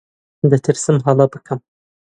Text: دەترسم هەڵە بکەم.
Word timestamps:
دەترسم 0.51 0.97
هەڵە 1.05 1.25
بکەم. 1.33 1.59